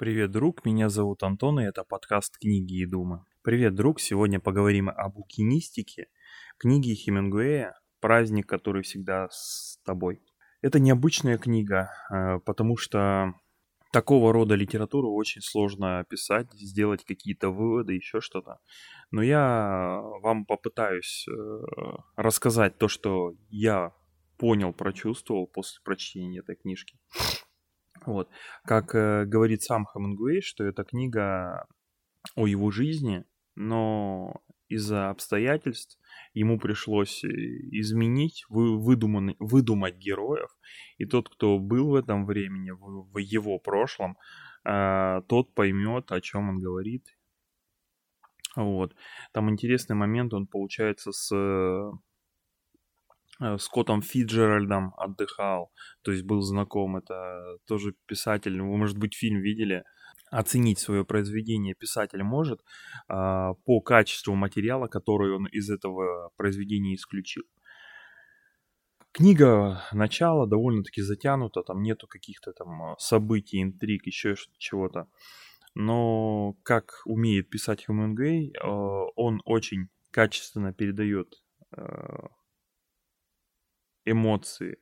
Привет, 0.00 0.30
друг, 0.30 0.64
меня 0.64 0.88
зовут 0.88 1.22
Антон, 1.22 1.60
и 1.60 1.64
это 1.64 1.84
подкаст 1.84 2.38
«Книги 2.38 2.80
и 2.80 2.86
думы». 2.86 3.22
Привет, 3.42 3.74
друг, 3.74 4.00
сегодня 4.00 4.40
поговорим 4.40 4.88
об 4.88 5.16
букинистике, 5.16 6.08
книги 6.56 6.94
Хемингуэя 6.94 7.78
«Праздник, 8.00 8.48
который 8.48 8.82
всегда 8.82 9.28
с 9.30 9.78
тобой». 9.84 10.22
Это 10.62 10.80
необычная 10.80 11.36
книга, 11.36 11.90
э, 12.10 12.38
потому 12.46 12.78
что 12.78 13.34
такого 13.92 14.32
рода 14.32 14.54
литературу 14.54 15.12
очень 15.12 15.42
сложно 15.42 16.02
писать, 16.08 16.50
сделать 16.54 17.04
какие-то 17.04 17.50
выводы, 17.50 17.92
еще 17.92 18.22
что-то. 18.22 18.56
Но 19.10 19.20
я 19.20 20.00
вам 20.22 20.46
попытаюсь 20.46 21.26
э, 21.28 21.32
рассказать 22.16 22.78
то, 22.78 22.88
что 22.88 23.34
я 23.50 23.92
понял, 24.38 24.72
прочувствовал 24.72 25.46
после 25.46 25.82
прочтения 25.84 26.38
этой 26.38 26.56
книжки. 26.56 26.98
Вот. 28.06 28.30
Как 28.64 28.94
э, 28.94 29.24
говорит 29.26 29.62
сам 29.62 29.86
Хемингуэй, 29.86 30.40
что 30.40 30.64
эта 30.64 30.84
книга 30.84 31.66
о 32.34 32.46
его 32.46 32.70
жизни, 32.70 33.24
но 33.54 34.42
из-за 34.68 35.10
обстоятельств 35.10 35.98
ему 36.32 36.58
пришлось 36.58 37.24
э, 37.24 37.28
изменить, 37.28 38.44
вы, 38.48 38.78
выдуманный, 38.78 39.36
выдумать 39.38 39.96
героев. 39.96 40.50
И 40.98 41.04
тот, 41.04 41.28
кто 41.28 41.58
был 41.58 41.90
в 41.90 41.94
этом 41.94 42.24
времени, 42.24 42.70
в, 42.70 43.10
в 43.12 43.18
его 43.18 43.58
прошлом, 43.58 44.16
э, 44.64 45.22
тот 45.28 45.54
поймет, 45.54 46.12
о 46.12 46.20
чем 46.20 46.48
он 46.48 46.58
говорит. 46.58 47.04
Вот. 48.56 48.94
Там 49.32 49.50
интересный 49.50 49.96
момент, 49.96 50.32
он 50.34 50.46
получается 50.46 51.12
с 51.12 51.30
Э, 53.40 53.56
Скоттом 53.58 54.02
Фиджеральдом 54.02 54.92
отдыхал, 54.96 55.70
то 56.02 56.12
есть 56.12 56.24
был 56.24 56.42
знаком, 56.42 56.96
это 56.96 57.56
тоже 57.66 57.94
писатель, 58.06 58.60
вы, 58.60 58.76
может 58.76 58.98
быть, 58.98 59.14
фильм 59.14 59.40
видели, 59.40 59.84
оценить 60.30 60.78
свое 60.78 61.04
произведение 61.04 61.74
писатель 61.74 62.22
может 62.22 62.60
а, 63.08 63.54
по 63.64 63.80
качеству 63.80 64.34
материала, 64.36 64.86
который 64.86 65.34
он 65.34 65.46
из 65.46 65.68
этого 65.70 66.30
произведения 66.36 66.94
исключил. 66.94 67.42
Книга 69.12 69.82
начала 69.90 70.46
довольно-таки 70.46 71.02
затянута, 71.02 71.62
там 71.62 71.82
нету 71.82 72.06
каких-то 72.06 72.52
там 72.52 72.94
событий, 72.98 73.60
интриг, 73.60 74.06
еще 74.06 74.36
чего-то. 74.58 75.08
Но 75.74 76.54
как 76.62 77.02
умеет 77.06 77.50
писать 77.50 77.84
Хемингуэй, 77.84 78.52
э, 78.52 78.66
он 79.16 79.42
очень 79.44 79.88
качественно 80.12 80.72
передает 80.72 81.42
э, 81.76 81.82
эмоции, 84.10 84.78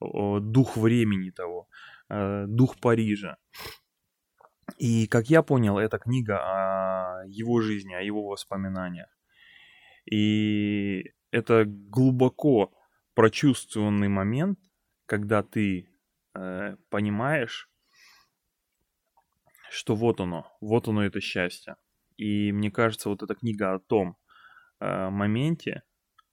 дух 0.00 0.76
времени 0.76 1.30
того, 1.30 1.68
э, 2.08 2.44
дух 2.46 2.76
Парижа. 2.80 3.36
И, 4.78 5.06
как 5.06 5.30
я 5.30 5.42
понял, 5.42 5.78
эта 5.78 5.98
книга 5.98 6.38
о 6.38 7.24
его 7.26 7.60
жизни, 7.60 7.94
о 7.94 8.00
его 8.00 8.26
воспоминаниях. 8.26 9.08
И 10.10 11.12
это 11.30 11.64
глубоко 11.66 12.72
прочувствованный 13.14 14.08
момент, 14.08 14.58
когда 15.06 15.42
ты 15.42 15.88
э, 16.34 16.76
понимаешь, 16.88 17.68
что 19.70 19.94
вот 19.94 20.20
оно, 20.20 20.46
вот 20.60 20.88
оно 20.88 21.04
это 21.04 21.20
счастье. 21.20 21.76
И 22.16 22.52
мне 22.52 22.70
кажется, 22.70 23.08
вот 23.08 23.22
эта 23.22 23.34
книга 23.34 23.74
о 23.74 23.78
том 23.78 24.16
э, 24.80 25.10
моменте, 25.10 25.82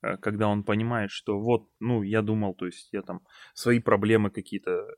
когда 0.02 0.48
он 0.48 0.64
понимает, 0.64 1.12
что 1.12 1.40
вот, 1.40 1.68
ну, 1.80 2.04
я 2.04 2.22
думал, 2.22 2.54
то 2.54 2.66
есть 2.66 2.90
я 2.94 3.02
там 3.02 3.22
свои 3.54 3.80
проблемы 3.80 4.30
какие-то, 4.30 4.72
э, 4.72 4.90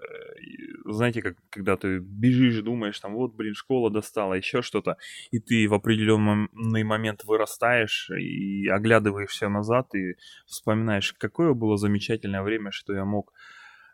знаете, 0.85 1.21
как 1.21 1.37
когда 1.49 1.75
ты 1.75 1.99
бежишь, 1.99 2.61
думаешь, 2.61 2.99
там, 2.99 3.15
вот, 3.15 3.33
блин, 3.33 3.55
школа 3.55 3.89
достала, 3.89 4.35
еще 4.35 4.61
что-то, 4.61 4.97
и 5.31 5.39
ты 5.39 5.67
в 5.67 5.73
определенный 5.73 6.83
момент 6.83 7.23
вырастаешь 7.23 8.11
и 8.11 8.67
оглядываешься 8.67 9.49
назад 9.49 9.93
и 9.95 10.15
вспоминаешь, 10.45 11.13
какое 11.13 11.53
было 11.53 11.77
замечательное 11.77 12.43
время, 12.43 12.71
что 12.71 12.93
я 12.93 13.05
мог 13.05 13.33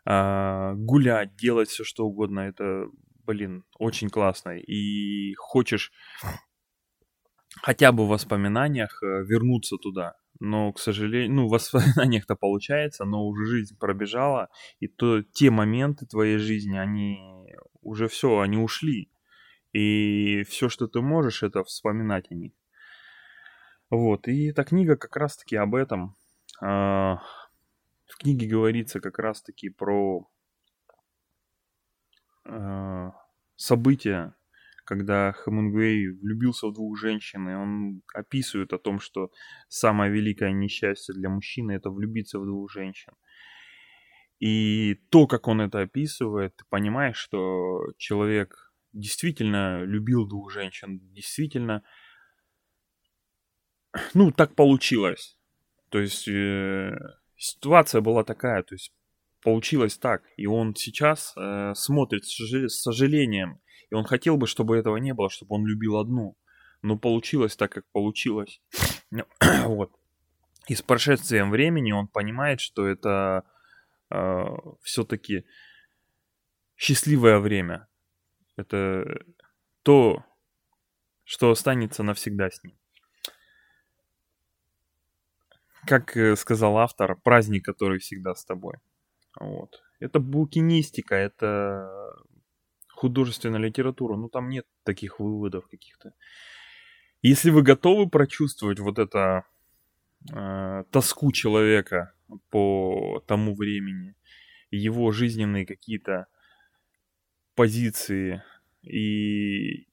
э, 0.04 0.72
гулять, 0.74 1.36
делать 1.36 1.70
все 1.70 1.84
что 1.84 2.04
угодно, 2.06 2.40
это, 2.40 2.88
блин, 3.24 3.64
очень 3.78 4.10
классно, 4.10 4.58
и 4.58 5.34
хочешь 5.36 5.90
хотя 7.62 7.92
бы 7.92 8.04
в 8.04 8.08
воспоминаниях 8.08 9.02
э, 9.02 9.24
вернуться 9.24 9.76
туда, 9.76 10.14
но, 10.40 10.72
к 10.72 10.78
сожалению, 10.78 11.34
ну, 11.34 11.48
воспоминаниях-то 11.48 12.36
получается, 12.36 13.04
но 13.04 13.26
уже 13.26 13.46
жизнь 13.46 13.76
пробежала, 13.78 14.48
и 14.80 14.88
то 14.88 15.22
те 15.22 15.50
моменты 15.50 16.06
твоей 16.06 16.38
жизни, 16.38 16.76
они 16.76 17.18
уже 17.82 18.08
все, 18.08 18.40
они 18.40 18.56
ушли. 18.56 19.10
И 19.72 20.44
все, 20.44 20.68
что 20.68 20.86
ты 20.86 21.00
можешь, 21.00 21.42
это 21.42 21.62
вспоминать 21.64 22.30
о 22.30 22.34
них. 22.34 22.52
Вот, 23.90 24.28
и 24.28 24.46
эта 24.46 24.64
книга 24.64 24.96
как 24.96 25.16
раз-таки 25.16 25.56
об 25.56 25.74
этом. 25.74 26.16
А, 26.60 27.22
в 28.06 28.16
книге 28.18 28.46
говорится 28.46 29.00
как 29.00 29.18
раз-таки 29.18 29.70
про 29.70 30.28
а, 32.44 33.12
события 33.56 34.34
когда 34.88 35.34
Хемингуэй 35.34 36.08
влюбился 36.08 36.66
в 36.66 36.72
двух 36.72 36.98
женщин, 36.98 37.46
и 37.46 37.54
он 37.54 38.00
описывает 38.14 38.72
о 38.72 38.78
том, 38.78 39.00
что 39.00 39.30
самое 39.68 40.10
великое 40.10 40.50
несчастье 40.52 41.14
для 41.14 41.28
мужчины 41.28 41.72
это 41.72 41.90
влюбиться 41.90 42.38
в 42.38 42.46
двух 42.46 42.72
женщин. 42.72 43.12
И 44.40 44.94
то, 45.10 45.26
как 45.26 45.46
он 45.46 45.60
это 45.60 45.80
описывает, 45.80 46.56
ты 46.56 46.64
понимаешь, 46.70 47.18
что 47.18 47.80
человек 47.98 48.72
действительно 48.94 49.82
любил 49.82 50.26
двух 50.26 50.50
женщин, 50.50 51.00
действительно, 51.12 51.82
ну, 54.14 54.32
так 54.32 54.54
получилось. 54.54 55.38
То 55.90 55.98
есть 55.98 56.26
э, 56.28 56.96
ситуация 57.36 58.00
была 58.00 58.24
такая, 58.24 58.62
то 58.62 58.74
есть 58.74 58.94
получилось 59.42 59.98
так, 59.98 60.22
и 60.38 60.46
он 60.46 60.74
сейчас 60.74 61.34
э, 61.36 61.74
смотрит 61.74 62.24
с 62.24 62.80
сожалением 62.80 63.60
и 63.90 63.94
он 63.94 64.04
хотел 64.04 64.36
бы, 64.36 64.46
чтобы 64.46 64.76
этого 64.76 64.96
не 64.96 65.14
было, 65.14 65.30
чтобы 65.30 65.54
он 65.54 65.66
любил 65.66 65.96
одну. 65.96 66.36
Но 66.82 66.96
получилось 66.96 67.56
так, 67.56 67.72
как 67.72 67.84
получилось. 67.92 68.60
вот. 69.64 69.92
И 70.68 70.74
с 70.74 70.82
прошествием 70.82 71.50
времени 71.50 71.92
он 71.92 72.08
понимает, 72.08 72.60
что 72.60 72.86
это 72.86 73.44
э, 74.10 74.44
все-таки 74.82 75.44
счастливое 76.76 77.38
время. 77.38 77.88
Это 78.56 79.24
то, 79.82 80.24
что 81.24 81.50
останется 81.50 82.02
навсегда 82.02 82.50
с 82.50 82.62
ним. 82.62 82.76
Как 85.86 86.16
э, 86.16 86.36
сказал 86.36 86.76
автор, 86.78 87.16
праздник, 87.16 87.64
который 87.64 87.98
всегда 87.98 88.34
с 88.34 88.44
тобой. 88.44 88.76
Вот. 89.40 89.82
Это 90.00 90.20
букинистика, 90.20 91.14
это 91.14 92.07
художественная 92.98 93.60
литература, 93.60 94.16
ну 94.16 94.28
там 94.28 94.48
нет 94.48 94.66
таких 94.82 95.20
выводов 95.20 95.68
каких-то. 95.68 96.12
Если 97.22 97.50
вы 97.50 97.62
готовы 97.62 98.08
прочувствовать 98.08 98.80
вот 98.80 98.98
это 98.98 99.44
э, 100.32 100.84
тоску 100.90 101.32
человека 101.32 102.12
по 102.50 103.22
тому 103.26 103.54
времени, 103.54 104.14
его 104.70 105.12
жизненные 105.12 105.64
какие-то 105.64 106.26
позиции 107.54 108.42
и 108.82 109.86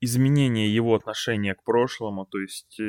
изменение 0.00 0.74
его 0.74 0.94
отношения 0.94 1.54
к 1.54 1.62
прошлому, 1.64 2.24
то 2.24 2.38
есть 2.38 2.80
э, 2.80 2.84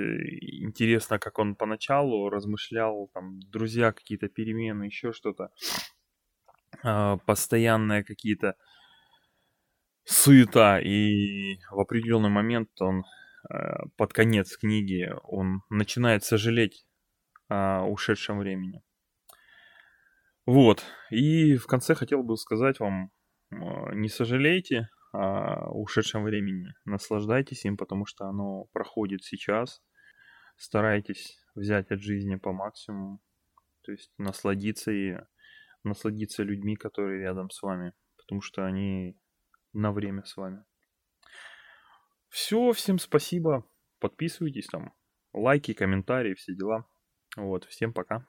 интересно, 0.64 1.20
как 1.20 1.38
он 1.40 1.56
поначалу 1.56 2.30
размышлял, 2.30 3.10
там, 3.14 3.40
друзья, 3.52 3.92
какие-то 3.92 4.30
перемены, 4.30 4.86
еще 4.86 5.12
что-то, 5.12 5.50
э, 6.84 7.18
постоянные 7.26 8.04
какие-то 8.06 8.56
суета, 10.06 10.80
и 10.80 11.58
в 11.72 11.80
определенный 11.80 12.30
момент 12.30 12.70
он 12.82 13.04
э, 13.50 13.86
под 13.98 14.14
конец 14.14 14.58
книги 14.58 15.14
он 15.24 15.62
начинает 15.70 16.24
сожалеть 16.24 16.86
о 17.50 17.86
ушедшем 17.86 18.40
времени. 18.40 18.82
Вот. 20.46 20.84
И 21.10 21.56
в 21.56 21.68
конце 21.68 21.96
хотел 21.96 22.24
бы 22.24 22.36
сказать 22.38 22.80
вам, 22.80 23.12
э, 23.52 23.56
не 23.94 24.10
сожалейте 24.10 24.90
о 25.14 25.70
ушедшем 25.72 26.24
времени. 26.24 26.74
Наслаждайтесь 26.86 27.66
им, 27.66 27.78
потому 27.78 28.06
что 28.06 28.26
оно 28.26 28.66
проходит 28.74 29.24
сейчас. 29.24 29.82
Старайтесь 30.58 31.40
взять 31.56 31.92
от 31.92 32.02
жизни 32.02 32.36
по 32.36 32.52
максимуму. 32.52 33.22
То 33.84 33.92
есть 33.92 34.12
насладиться 34.18 34.92
и 34.92 35.18
насладиться 35.84 36.44
людьми, 36.44 36.76
которые 36.76 37.22
рядом 37.22 37.50
с 37.52 37.62
вами. 37.62 37.94
Потому 38.18 38.42
что 38.42 38.66
они 38.66 39.18
на 39.74 39.92
время 39.92 40.24
с 40.24 40.38
вами. 40.38 40.64
Все, 42.30 42.72
всем 42.72 43.00
спасибо. 43.00 43.68
Подписывайтесь 44.00 44.68
там, 44.68 44.94
лайки, 45.34 45.74
комментарии, 45.74 46.34
все 46.34 46.56
дела. 46.56 46.88
Вот, 47.36 47.66
всем 47.66 47.94
пока. 47.94 48.28